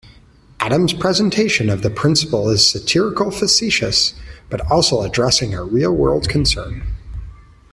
[0.59, 4.15] Adams' presentation of the principle is satirical-facetious
[4.49, 6.95] but also addressing a real-world concern.